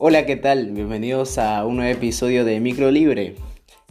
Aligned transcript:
Hola, 0.00 0.26
¿qué 0.26 0.36
tal? 0.36 0.70
Bienvenidos 0.70 1.38
a 1.38 1.66
un 1.66 1.78
nuevo 1.78 1.90
episodio 1.92 2.44
de 2.44 2.60
Micro 2.60 2.92
Libre. 2.92 3.34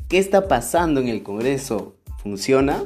¿Qué 0.07 0.19
está 0.19 0.47
pasando 0.47 1.01
en 1.01 1.09
el 1.09 1.21
Congreso? 1.21 1.97
¿Funciona? 2.23 2.85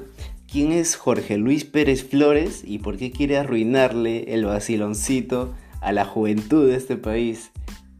¿Quién 0.52 0.72
es 0.72 0.96
Jorge 0.96 1.38
Luis 1.38 1.64
Pérez 1.64 2.04
Flores 2.04 2.64
y 2.66 2.80
por 2.80 2.98
qué 2.98 3.12
quiere 3.12 3.38
arruinarle 3.38 4.34
el 4.34 4.46
vaciloncito 4.46 5.54
a 5.82 5.92
la 5.92 6.04
juventud 6.04 6.68
de 6.68 6.76
este 6.76 6.98
país? 6.98 7.52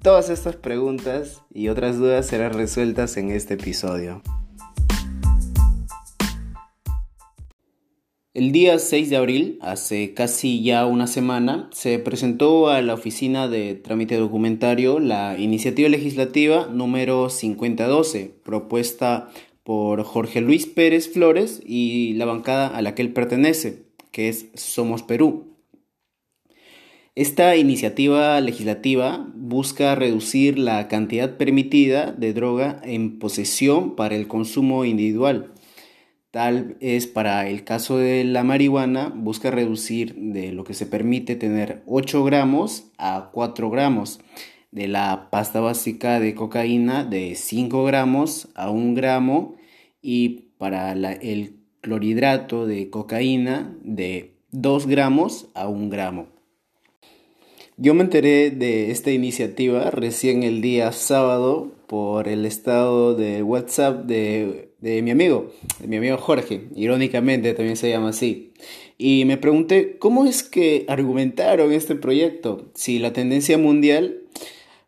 Todas 0.02 0.32
estas 0.32 0.56
preguntas 0.56 1.44
y 1.54 1.68
otras 1.68 2.00
dudas 2.00 2.26
serán 2.26 2.54
resueltas 2.54 3.16
en 3.16 3.30
este 3.30 3.54
episodio. 3.54 4.24
El 8.42 8.52
día 8.52 8.80
6 8.80 9.12
de 9.12 9.18
abril, 9.18 9.60
hace 9.62 10.16
casi 10.16 10.64
ya 10.64 10.88
una 10.88 11.06
semana, 11.06 11.70
se 11.72 12.00
presentó 12.00 12.70
a 12.70 12.82
la 12.82 12.96
Oficina 12.96 13.48
de 13.48 13.76
Trámite 13.76 14.18
Documentario 14.18 14.98
la 14.98 15.38
iniciativa 15.38 15.88
legislativa 15.90 16.66
número 16.66 17.30
5012, 17.30 18.34
propuesta 18.44 19.30
por 19.62 20.02
Jorge 20.02 20.42
Luis 20.42 20.66
Pérez 20.66 21.14
Flores 21.14 21.62
y 21.64 22.14
la 22.16 22.26
bancada 22.26 22.70
a 22.70 22.82
la 22.82 22.96
que 22.96 23.04
él 23.04 23.14
pertenece, 23.14 23.84
que 24.10 24.28
es 24.28 24.48
Somos 24.56 25.04
Perú. 25.04 25.56
Esta 27.14 27.56
iniciativa 27.58 28.42
legislativa 28.42 29.24
busca 29.36 29.94
reducir 29.94 30.58
la 30.58 30.88
cantidad 30.88 31.38
permitida 31.38 32.12
de 32.12 32.34
droga 32.34 32.82
en 32.84 33.20
posesión 33.20 33.96
para 33.96 34.16
el 34.16 34.28
consumo 34.28 34.84
individual 34.84 35.52
Tal 36.32 36.78
es 36.80 37.08
para 37.08 37.46
el 37.50 37.66
caso 37.66 37.98
de 37.98 38.24
la 38.24 38.46
marihuana, 38.46 39.12
busca 39.14 39.52
reducir 39.52 40.16
de 40.16 40.54
lo 40.54 40.64
que 40.64 40.74
se 40.74 40.86
permite 40.86 41.36
tener 41.36 41.84
8 41.88 42.24
gramos 42.24 42.86
a 42.98 43.32
4 43.34 43.70
gramos, 43.70 44.22
de 44.72 44.88
la 44.88 45.28
pasta 45.30 45.60
básica 45.60 46.22
de 46.22 46.34
cocaína 46.34 47.04
de 47.04 47.36
5 47.36 47.84
gramos 47.84 48.48
a 48.56 48.70
1 48.70 48.94
gramo 48.96 49.56
y 50.02 50.54
para 50.58 50.94
el 50.94 51.58
clorhidrato 51.82 52.66
de 52.66 52.90
cocaína 52.90 53.76
de 53.84 54.38
2 54.52 54.88
gramos 54.88 55.50
a 55.54 55.68
1 55.68 55.90
gramo. 55.90 56.41
Yo 57.84 57.96
me 57.96 58.04
enteré 58.04 58.52
de 58.52 58.92
esta 58.92 59.10
iniciativa 59.10 59.90
recién 59.90 60.44
el 60.44 60.62
día 60.62 60.92
sábado 60.92 61.72
por 61.88 62.28
el 62.28 62.46
estado 62.46 63.16
de 63.16 63.42
WhatsApp 63.42 64.06
de 64.06 64.72
de 64.82 65.02
mi 65.02 65.12
amigo, 65.12 65.52
de 65.80 65.88
mi 65.88 65.98
amigo 65.98 66.18
Jorge, 66.18 66.68
irónicamente 66.76 67.54
también 67.54 67.78
se 67.78 67.90
llama 67.90 68.10
así. 68.10 68.52
Y 68.98 69.26
me 69.26 69.38
pregunté, 69.38 69.98
¿cómo 70.00 70.26
es 70.26 70.44
que 70.44 70.86
argumentaron 70.88 71.72
este 71.72 71.96
proyecto? 71.96 72.70
Si 72.74 73.00
la 73.00 73.14
tendencia 73.14 73.58
mundial, 73.58 74.22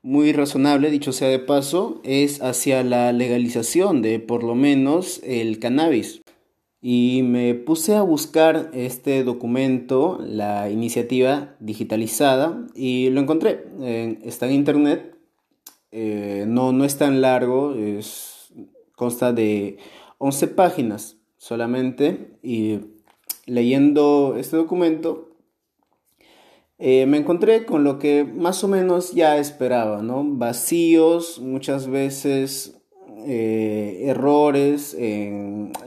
muy 0.02 0.34
razonable, 0.34 0.92
dicho 0.92 1.14
sea 1.14 1.30
de 1.30 1.40
paso, 1.40 2.02
es 2.04 2.42
hacia 2.42 2.84
la 2.84 3.12
legalización 3.12 4.02
de 4.02 4.20
por 4.20 4.44
lo 4.44 4.56
menos 4.56 5.22
el 5.24 5.60
cannabis. 5.60 6.23
Y 6.86 7.24
me 7.24 7.56
puse 7.56 7.96
a 7.96 8.02
buscar 8.02 8.70
este 8.74 9.24
documento, 9.24 10.20
la 10.22 10.70
iniciativa 10.70 11.56
digitalizada, 11.62 12.68
y 12.76 13.10
lo 13.10 13.22
encontré. 13.22 13.66
está 14.24 14.48
en 14.48 14.52
internet. 14.52 15.18
Eh, 15.92 16.44
no, 16.48 16.74
no 16.74 16.84
es 16.84 16.98
tan 16.98 17.22
largo, 17.22 17.74
es 17.74 18.54
consta 18.96 19.32
de 19.32 19.78
11 20.18 20.48
páginas 20.50 21.18
solamente 21.38 22.38
y 22.42 22.80
leyendo 23.46 24.36
este 24.38 24.58
documento 24.58 25.34
eh, 26.80 27.06
me 27.06 27.18
encontré 27.18 27.66
con 27.66 27.84
lo 27.84 27.98
que 27.98 28.26
más 28.26 28.64
o 28.64 28.68
menos 28.68 29.14
ya 29.14 29.38
esperaba, 29.38 30.02
¿no? 30.02 30.24
Vacíos, 30.26 31.40
muchas 31.40 31.88
veces 31.88 32.82
eh, 33.28 34.04
errores 34.06 34.98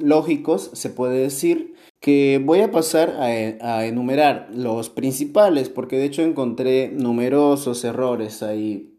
lógicos, 0.00 0.70
se 0.72 0.90
puede 0.90 1.18
decir, 1.18 1.74
que 2.00 2.40
voy 2.42 2.60
a 2.60 2.70
pasar 2.70 3.16
a, 3.18 3.78
a, 3.78 3.86
enumerar 3.86 4.48
los 4.54 4.90
principales, 4.90 5.68
porque 5.68 5.96
de 5.96 6.04
hecho 6.04 6.22
encontré 6.22 6.88
numerosos 6.88 7.84
errores 7.84 8.42
ahí. 8.42 8.94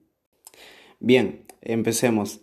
Bien, 1.00 1.46
empecemos. 1.62 2.42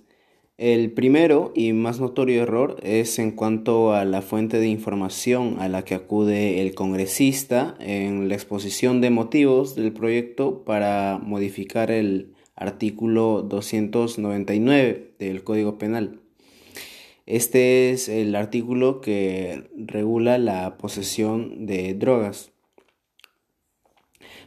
El 0.57 0.93
primero 0.93 1.51
y 1.57 1.73
más 1.73 1.99
notorio 1.99 2.43
error 2.43 2.77
es 2.85 3.19
en 3.19 3.33
cuanto 3.33 3.93
a 3.93 4.05
la 4.05 4.23
fuente 4.23 4.61
de 4.61 4.69
información 4.69 5.57
a 5.59 5.69
la 5.69 5.85
que 5.85 5.97
acude 5.97 6.61
el 6.61 6.77
congresista 6.77 7.75
en 7.81 8.29
la 8.29 8.35
exposición 8.35 9.01
de 9.01 9.11
motivos 9.11 9.75
del 9.75 9.93
proyecto 9.93 10.63
para 10.65 11.19
modificar 11.21 11.91
el 11.91 12.34
artículo 12.57 13.43
299 13.43 15.15
del 15.19 15.45
Código 15.45 15.79
Penal. 15.79 16.21
Este 17.27 17.91
es 17.91 18.09
el 18.09 18.37
artículo 18.37 19.01
que 19.01 19.71
regula 19.77 20.39
la 20.39 20.77
posesión 20.77 21.67
de 21.67 21.95
drogas. 21.95 22.53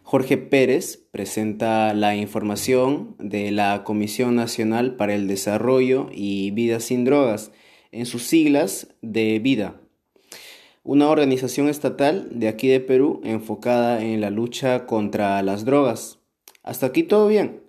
Jorge 0.04 0.38
Pérez 0.38 1.06
presenta 1.12 1.94
la 1.94 2.16
información 2.16 3.16
de 3.20 3.52
la 3.52 3.84
Comisión 3.84 4.36
Nacional 4.36 4.96
para 4.96 5.16
el 5.16 5.28
Desarrollo 5.28 6.08
y 6.14 6.52
Vida 6.52 6.80
sin 6.80 7.04
Drogas, 7.04 7.52
en 7.92 8.06
sus 8.06 8.24
siglas 8.24 8.94
de 9.02 9.40
VIDA, 9.40 9.82
una 10.84 11.10
organización 11.10 11.68
estatal 11.68 12.30
de 12.32 12.48
aquí 12.48 12.70
de 12.70 12.80
Perú 12.80 13.20
enfocada 13.26 14.02
en 14.02 14.22
la 14.22 14.30
lucha 14.30 14.86
contra 14.86 15.42
las 15.42 15.66
drogas. 15.66 16.20
Hasta 16.64 16.86
aquí 16.86 17.04
todo 17.04 17.28
bien. 17.28 17.67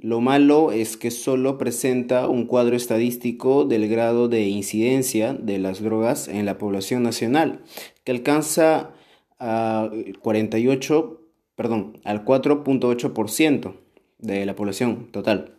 Lo 0.00 0.20
malo 0.20 0.72
es 0.72 0.96
que 0.96 1.10
solo 1.10 1.58
presenta 1.58 2.28
un 2.28 2.46
cuadro 2.46 2.76
estadístico 2.76 3.64
del 3.64 3.88
grado 3.88 4.28
de 4.28 4.48
incidencia 4.48 5.34
de 5.34 5.58
las 5.58 5.82
drogas 5.82 6.26
en 6.28 6.46
la 6.46 6.58
población 6.58 7.02
nacional, 7.02 7.60
que 8.04 8.12
alcanza 8.12 8.92
a 9.38 9.90
48 10.22 11.20
perdón, 11.60 11.98
al 12.04 12.24
4.8% 12.24 13.74
de 14.16 14.46
la 14.46 14.56
población 14.56 15.08
total. 15.12 15.58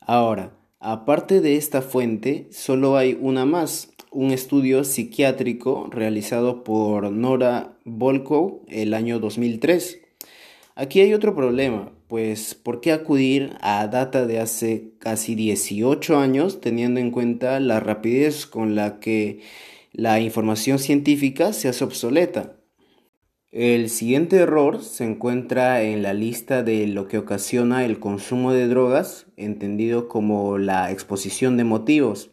Ahora, 0.00 0.56
aparte 0.80 1.42
de 1.42 1.56
esta 1.56 1.82
fuente, 1.82 2.48
solo 2.50 2.96
hay 2.96 3.18
una 3.20 3.44
más, 3.44 3.92
un 4.10 4.30
estudio 4.30 4.84
psiquiátrico 4.84 5.86
realizado 5.90 6.64
por 6.64 7.12
Nora 7.12 7.76
Volkow 7.84 8.62
el 8.68 8.94
año 8.94 9.18
2003. 9.18 10.00
Aquí 10.76 11.02
hay 11.02 11.12
otro 11.12 11.34
problema, 11.34 11.92
pues 12.12 12.54
¿por 12.54 12.82
qué 12.82 12.92
acudir 12.92 13.56
a 13.62 13.86
data 13.86 14.26
de 14.26 14.38
hace 14.38 14.92
casi 14.98 15.34
18 15.34 16.18
años 16.18 16.60
teniendo 16.60 17.00
en 17.00 17.10
cuenta 17.10 17.58
la 17.58 17.80
rapidez 17.80 18.44
con 18.44 18.74
la 18.74 19.00
que 19.00 19.40
la 19.92 20.20
información 20.20 20.78
científica 20.78 21.54
se 21.54 21.68
hace 21.68 21.84
obsoleta? 21.84 22.56
El 23.50 23.88
siguiente 23.88 24.36
error 24.36 24.82
se 24.82 25.04
encuentra 25.04 25.80
en 25.84 26.02
la 26.02 26.12
lista 26.12 26.62
de 26.62 26.86
lo 26.86 27.08
que 27.08 27.16
ocasiona 27.16 27.86
el 27.86 27.98
consumo 27.98 28.52
de 28.52 28.68
drogas, 28.68 29.24
entendido 29.38 30.06
como 30.08 30.58
la 30.58 30.92
exposición 30.92 31.56
de 31.56 31.64
motivos. 31.64 32.30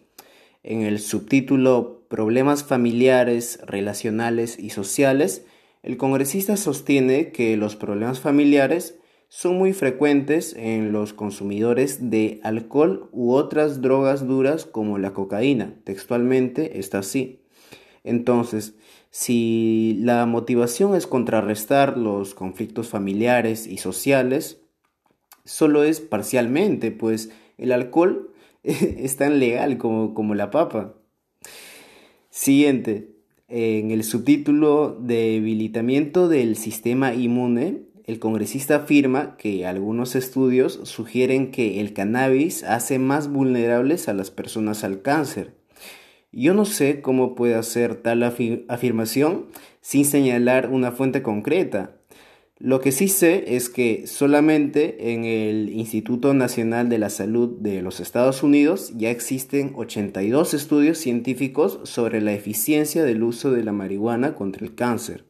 En 0.61 0.81
el 0.81 0.99
subtítulo 0.99 2.05
Problemas 2.09 2.65
familiares, 2.65 3.61
relacionales 3.65 4.59
y 4.59 4.71
sociales, 4.71 5.45
el 5.83 5.95
congresista 5.95 6.57
sostiene 6.57 7.31
que 7.31 7.55
los 7.55 7.77
problemas 7.77 8.19
familiares 8.19 8.98
son 9.29 9.57
muy 9.59 9.73
frecuentes 9.73 10.55
en 10.57 10.91
los 10.91 11.13
consumidores 11.13 12.09
de 12.09 12.41
alcohol 12.43 13.09
u 13.11 13.33
otras 13.33 13.79
drogas 13.79 14.27
duras 14.27 14.65
como 14.65 14.97
la 14.97 15.13
cocaína. 15.13 15.75
Textualmente 15.83 16.79
está 16.79 16.99
así. 16.99 17.43
Entonces, 18.03 18.75
si 19.11 19.97
la 20.01 20.25
motivación 20.25 20.95
es 20.95 21.05
contrarrestar 21.05 21.95
los 21.95 22.33
conflictos 22.33 22.87
familiares 22.87 23.67
y 23.67 23.77
sociales, 23.77 24.63
solo 25.45 25.83
es 25.83 25.99
parcialmente, 25.99 26.91
pues 26.91 27.31
el 27.59 27.71
alcohol 27.71 28.33
es 28.63 29.15
tan 29.15 29.39
legal 29.39 29.77
como, 29.77 30.15
como 30.15 30.33
la 30.33 30.49
papa. 30.49 30.95
Siguiente, 32.31 33.15
en 33.47 33.91
el 33.91 34.03
subtítulo 34.03 34.97
Debilitamiento 34.99 36.27
del 36.27 36.55
sistema 36.55 37.13
inmune, 37.13 37.88
el 38.09 38.17
congresista 38.17 38.77
afirma 38.77 39.37
que 39.37 39.67
algunos 39.67 40.15
estudios 40.15 40.79
sugieren 40.83 41.51
que 41.51 41.79
el 41.79 41.93
cannabis 41.93 42.63
hace 42.63 42.97
más 42.97 43.31
vulnerables 43.31 44.09
a 44.09 44.15
las 44.15 44.31
personas 44.31 44.83
al 44.83 45.03
cáncer. 45.03 45.53
Yo 46.31 46.55
no 46.55 46.65
sé 46.65 47.01
cómo 47.01 47.35
puede 47.35 47.53
hacer 47.53 47.93
tal 48.01 48.23
afirmación 48.23 49.45
sin 49.81 50.05
señalar 50.05 50.71
una 50.71 50.91
fuente 50.91 51.21
concreta. 51.21 51.97
Lo 52.57 52.81
que 52.81 52.91
sí 52.91 53.09
sé 53.09 53.55
es 53.55 53.69
que 53.69 54.07
solamente 54.07 55.13
en 55.13 55.25
el 55.25 55.69
Instituto 55.69 56.33
Nacional 56.33 56.89
de 56.89 56.97
la 56.97 57.11
Salud 57.11 57.59
de 57.59 57.83
los 57.83 57.99
Estados 57.99 58.41
Unidos 58.41 58.91
ya 58.97 59.11
existen 59.11 59.73
82 59.75 60.55
estudios 60.55 60.97
científicos 60.97 61.79
sobre 61.83 62.21
la 62.21 62.33
eficiencia 62.33 63.03
del 63.03 63.21
uso 63.21 63.51
de 63.51 63.63
la 63.63 63.71
marihuana 63.71 64.33
contra 64.33 64.65
el 64.65 64.73
cáncer. 64.73 65.25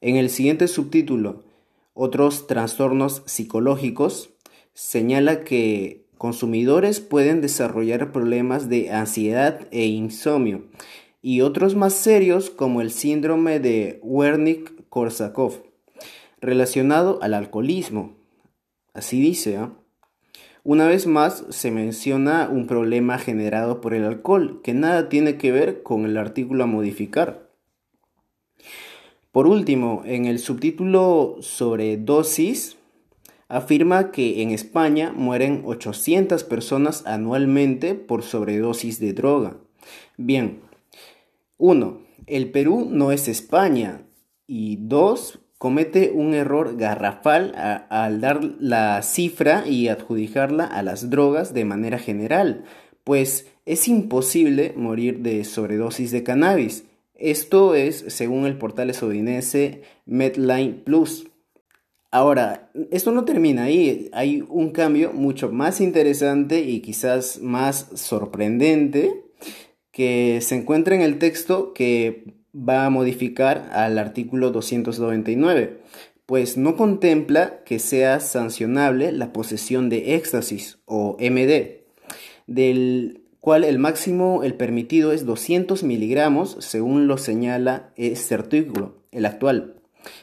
En 0.00 0.14
el 0.14 0.30
siguiente 0.30 0.68
subtítulo, 0.68 1.45
otros 1.96 2.46
trastornos 2.46 3.22
psicológicos, 3.24 4.30
señala 4.74 5.42
que 5.42 6.06
consumidores 6.18 7.00
pueden 7.00 7.40
desarrollar 7.40 8.12
problemas 8.12 8.68
de 8.68 8.92
ansiedad 8.92 9.66
e 9.70 9.86
insomnio 9.86 10.66
y 11.22 11.40
otros 11.40 11.74
más 11.74 11.94
serios 11.94 12.50
como 12.50 12.82
el 12.82 12.90
síndrome 12.90 13.58
de 13.58 14.00
Wernicke-Korsakoff 14.02 15.62
relacionado 16.40 17.18
al 17.22 17.32
alcoholismo. 17.34 18.14
Así 18.92 19.20
dice. 19.20 19.56
¿ah? 19.56 19.72
Una 20.64 20.86
vez 20.86 21.06
más 21.06 21.44
se 21.48 21.70
menciona 21.70 22.48
un 22.50 22.66
problema 22.66 23.18
generado 23.18 23.80
por 23.80 23.94
el 23.94 24.04
alcohol 24.04 24.60
que 24.62 24.74
nada 24.74 25.08
tiene 25.08 25.38
que 25.38 25.50
ver 25.50 25.82
con 25.82 26.04
el 26.04 26.18
artículo 26.18 26.64
a 26.64 26.66
modificar. 26.66 27.45
Por 29.36 29.48
último, 29.48 30.00
en 30.06 30.24
el 30.24 30.38
subtítulo 30.38 31.36
sobre 31.40 31.98
dosis, 31.98 32.78
afirma 33.48 34.10
que 34.10 34.40
en 34.40 34.50
España 34.50 35.12
mueren 35.14 35.60
800 35.66 36.42
personas 36.44 37.02
anualmente 37.04 37.94
por 37.94 38.22
sobredosis 38.22 38.98
de 38.98 39.12
droga. 39.12 39.58
Bien, 40.16 40.60
1. 41.58 42.00
El 42.26 42.50
Perú 42.50 42.88
no 42.90 43.12
es 43.12 43.28
España. 43.28 44.06
Y 44.46 44.76
2 44.76 45.38
comete 45.58 46.12
un 46.14 46.32
error 46.32 46.78
garrafal 46.78 47.52
al 47.90 48.22
dar 48.22 48.42
la 48.58 49.02
cifra 49.02 49.68
y 49.68 49.88
adjudicarla 49.88 50.64
a 50.64 50.82
las 50.82 51.10
drogas 51.10 51.52
de 51.52 51.66
manera 51.66 51.98
general, 51.98 52.64
pues 53.04 53.48
es 53.66 53.86
imposible 53.86 54.72
morir 54.78 55.18
de 55.18 55.44
sobredosis 55.44 56.10
de 56.10 56.22
cannabis. 56.22 56.84
Esto 57.18 57.74
es 57.74 58.04
según 58.08 58.46
el 58.46 58.58
portal 58.58 58.90
estadounidense 58.90 59.82
Medline 60.04 60.82
Plus. 60.84 61.28
Ahora, 62.10 62.70
esto 62.90 63.12
no 63.12 63.24
termina 63.24 63.64
ahí, 63.64 64.08
hay 64.12 64.42
un 64.48 64.70
cambio 64.70 65.12
mucho 65.12 65.50
más 65.50 65.80
interesante 65.80 66.60
y 66.60 66.80
quizás 66.80 67.40
más 67.40 67.90
sorprendente 67.94 69.24
que 69.90 70.40
se 70.40 70.56
encuentra 70.56 70.94
en 70.94 71.02
el 71.02 71.18
texto 71.18 71.72
que 71.72 72.24
va 72.56 72.86
a 72.86 72.90
modificar 72.90 73.70
al 73.72 73.98
artículo 73.98 74.50
299, 74.50 75.78
pues 76.24 76.56
no 76.56 76.76
contempla 76.76 77.62
que 77.64 77.78
sea 77.78 78.20
sancionable 78.20 79.12
la 79.12 79.32
posesión 79.32 79.88
de 79.88 80.16
éxtasis 80.16 80.78
o 80.86 81.16
MD, 81.20 81.84
del 82.46 83.25
cual 83.46 83.62
el 83.62 83.78
máximo, 83.78 84.42
el 84.42 84.54
permitido 84.54 85.12
es 85.12 85.24
200 85.24 85.84
miligramos, 85.84 86.56
según 86.58 87.06
lo 87.06 87.16
señala 87.16 87.92
este 87.94 88.34
artículo, 88.34 88.96
el 89.12 89.24
actual. 89.24 89.76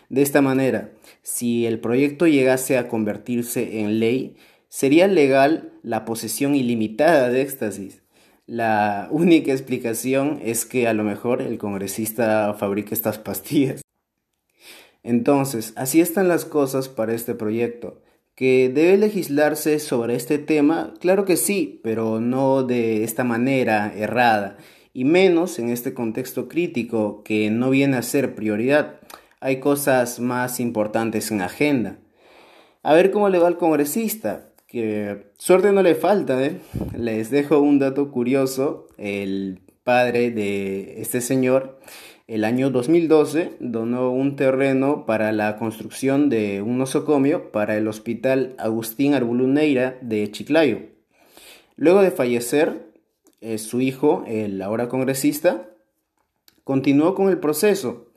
De 0.10 0.22
esta 0.22 0.42
manera, 0.42 0.92
si 1.22 1.66
el 1.66 1.80
proyecto 1.80 2.28
llegase 2.28 2.78
a 2.78 2.90
convertirse 2.90 3.80
en 3.80 4.02
ley, 4.02 4.36
sería 4.68 5.08
legal 5.08 5.72
la 5.84 6.04
posesión 6.04 6.54
ilimitada 6.54 7.30
de 7.30 7.44
éxtasis, 7.44 8.04
la 8.46 9.08
única 9.12 9.54
explicación 9.54 10.42
es 10.44 10.66
que 10.66 10.90
a 10.90 10.94
lo 10.94 11.06
mejor 11.06 11.42
el 11.42 11.58
congresista 11.58 12.54
fabrica 12.56 12.94
estas 12.94 13.20
pastillas. 13.20 13.84
Entonces, 15.02 15.72
así 15.78 16.02
están 16.02 16.28
las 16.28 16.44
cosas 16.44 16.90
para 16.90 17.14
este 17.14 17.36
proyecto. 17.36 18.02
¿Que 18.36 18.72
debe 18.74 18.98
legislarse 18.98 19.78
sobre 19.78 20.16
este 20.16 20.40
tema? 20.40 20.94
Claro 21.00 21.24
que 21.24 21.38
sí, 21.38 21.80
pero 21.84 22.20
no 22.20 22.64
de 22.64 23.04
esta 23.04 23.24
manera 23.24 23.94
errada, 23.96 24.58
y 24.92 25.06
menos 25.06 25.60
en 25.60 25.70
este 25.70 25.94
contexto 25.94 26.48
crítico 26.48 27.22
que 27.24 27.52
no 27.52 27.70
viene 27.70 27.98
a 27.98 28.02
ser 28.02 28.34
prioridad. 28.34 29.00
Hay 29.40 29.60
cosas 29.60 30.20
más 30.20 30.60
importantes 30.60 31.30
en 31.30 31.42
agenda. 31.42 32.00
A 32.82 32.94
ver 32.94 33.12
cómo 33.12 33.30
le 33.30 33.38
va 33.38 33.48
al 33.48 33.58
congresista 33.58 34.50
que 34.74 35.28
suerte 35.38 35.72
no 35.72 35.84
le 35.84 35.94
falta, 35.94 36.44
¿eh? 36.44 36.60
Les 36.98 37.30
dejo 37.30 37.60
un 37.60 37.78
dato 37.78 38.10
curioso. 38.10 38.88
El 38.98 39.62
padre 39.84 40.32
de 40.32 41.00
este 41.00 41.22
señor, 41.22 41.80
el 42.34 42.46
año 42.46 42.72
2012, 42.72 43.58
donó 43.60 44.10
un 44.10 44.36
terreno 44.36 45.06
para 45.06 45.32
la 45.32 45.56
construcción 45.58 46.30
de 46.30 46.64
un 46.64 46.80
nosocomio 46.80 47.52
para 47.52 47.78
el 47.78 47.88
hospital 47.88 48.56
Agustín 48.58 49.14
Arbuluneira 49.14 50.00
de 50.02 50.32
Chiclayo. 50.32 50.80
Luego 51.76 52.02
de 52.02 52.10
fallecer, 52.10 52.88
eh, 53.42 53.60
su 53.60 53.82
hijo, 53.82 54.24
el 54.26 54.64
ahora 54.64 54.90
congresista, 54.90 55.70
continuó 56.64 57.14
con 57.14 57.30
el 57.30 57.38
proceso, 57.38 58.08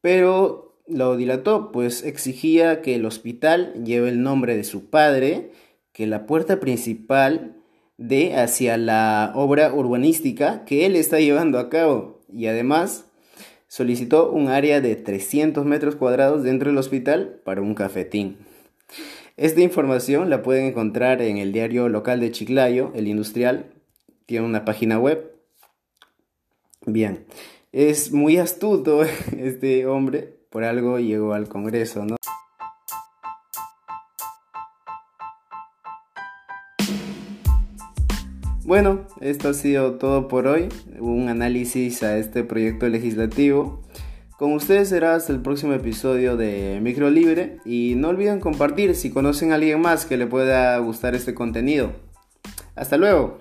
pero 0.00 0.74
lo 0.88 1.16
dilató, 1.16 1.70
pues 1.70 2.02
exigía 2.02 2.82
que 2.82 2.96
el 2.96 3.06
hospital 3.06 3.84
lleve 3.84 4.08
el 4.08 4.20
nombre 4.20 4.56
de 4.56 4.64
su 4.64 4.90
padre 4.90 5.52
que 5.92 6.08
la 6.08 6.26
puerta 6.26 6.58
principal 6.58 7.54
dé 7.98 8.34
hacia 8.34 8.76
la 8.76 9.30
obra 9.36 9.72
urbanística 9.72 10.64
que 10.64 10.86
él 10.86 10.96
está 10.96 11.20
llevando 11.20 11.60
a 11.60 11.68
cabo 11.68 12.18
y 12.32 12.46
además 12.46 13.04
solicitó 13.70 14.32
un 14.32 14.48
área 14.48 14.80
de 14.80 14.96
300 14.96 15.64
metros 15.64 15.94
cuadrados 15.94 16.42
dentro 16.42 16.70
del 16.70 16.78
hospital 16.78 17.40
para 17.44 17.62
un 17.62 17.76
cafetín. 17.76 18.36
Esta 19.36 19.60
información 19.60 20.28
la 20.28 20.42
pueden 20.42 20.66
encontrar 20.66 21.22
en 21.22 21.38
el 21.38 21.52
diario 21.52 21.88
local 21.88 22.18
de 22.18 22.32
Chiclayo, 22.32 22.90
el 22.96 23.06
industrial, 23.06 23.66
tiene 24.26 24.44
una 24.44 24.64
página 24.64 24.98
web. 24.98 25.36
Bien, 26.84 27.24
es 27.70 28.10
muy 28.10 28.38
astuto 28.38 29.04
este 29.38 29.86
hombre, 29.86 30.34
por 30.50 30.64
algo 30.64 30.98
llegó 30.98 31.32
al 31.32 31.48
Congreso, 31.48 32.04
¿no? 32.04 32.16
Bueno, 38.70 39.00
esto 39.20 39.48
ha 39.48 39.54
sido 39.54 39.94
todo 39.94 40.28
por 40.28 40.46
hoy, 40.46 40.68
un 41.00 41.28
análisis 41.28 42.04
a 42.04 42.18
este 42.18 42.44
proyecto 42.44 42.88
legislativo. 42.88 43.82
Con 44.38 44.52
ustedes 44.52 44.90
será 44.90 45.16
hasta 45.16 45.32
el 45.32 45.42
próximo 45.42 45.72
episodio 45.72 46.36
de 46.36 46.78
Micro 46.80 47.10
Libre 47.10 47.56
y 47.64 47.94
no 47.96 48.10
olviden 48.10 48.38
compartir 48.38 48.94
si 48.94 49.10
conocen 49.10 49.50
a 49.50 49.56
alguien 49.56 49.80
más 49.80 50.06
que 50.06 50.16
le 50.16 50.28
pueda 50.28 50.78
gustar 50.78 51.16
este 51.16 51.34
contenido. 51.34 51.90
Hasta 52.76 52.96
luego. 52.96 53.40